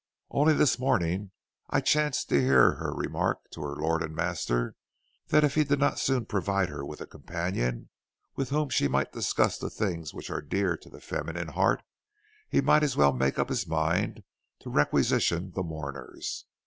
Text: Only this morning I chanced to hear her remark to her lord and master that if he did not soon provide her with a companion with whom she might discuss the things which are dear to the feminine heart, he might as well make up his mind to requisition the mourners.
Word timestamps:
Only 0.31 0.55
this 0.55 0.79
morning 0.79 1.29
I 1.69 1.79
chanced 1.79 2.27
to 2.29 2.41
hear 2.41 2.71
her 2.77 2.91
remark 2.91 3.51
to 3.51 3.61
her 3.61 3.75
lord 3.75 4.01
and 4.01 4.15
master 4.15 4.75
that 5.27 5.43
if 5.43 5.53
he 5.53 5.63
did 5.63 5.77
not 5.77 5.99
soon 5.99 6.25
provide 6.25 6.69
her 6.69 6.83
with 6.83 7.01
a 7.01 7.05
companion 7.05 7.89
with 8.35 8.49
whom 8.49 8.69
she 8.69 8.87
might 8.87 9.11
discuss 9.13 9.59
the 9.59 9.69
things 9.69 10.11
which 10.11 10.31
are 10.31 10.41
dear 10.41 10.75
to 10.75 10.89
the 10.89 11.01
feminine 11.01 11.49
heart, 11.49 11.83
he 12.49 12.61
might 12.61 12.81
as 12.81 12.97
well 12.97 13.13
make 13.13 13.37
up 13.37 13.49
his 13.49 13.67
mind 13.67 14.23
to 14.61 14.71
requisition 14.71 15.51
the 15.51 15.61
mourners. 15.61 16.45